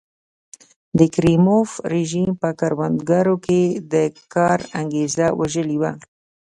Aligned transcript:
د 0.97 0.99
کریموف 1.15 1.69
رژیم 1.93 2.29
په 2.41 2.49
کروندګرو 2.59 3.35
کې 3.45 3.61
د 3.93 3.95
کار 4.33 4.59
انګېزه 4.79 5.25
وژلې 5.39 5.77
وه. 5.81 5.91